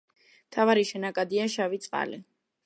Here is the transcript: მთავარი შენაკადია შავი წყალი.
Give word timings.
მთავარი 0.45 0.85
შენაკადია 0.93 1.45
შავი 1.57 1.81
წყალი. 1.85 2.21